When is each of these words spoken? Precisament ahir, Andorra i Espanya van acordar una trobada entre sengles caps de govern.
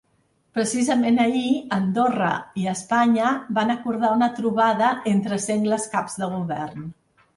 Precisament 0.57 1.19
ahir, 1.25 1.51
Andorra 1.77 2.31
i 2.63 2.65
Espanya 2.73 3.35
van 3.59 3.75
acordar 3.75 4.11
una 4.21 4.31
trobada 4.41 4.89
entre 5.13 5.39
sengles 5.49 5.87
caps 5.93 6.19
de 6.23 6.31
govern. 6.37 6.89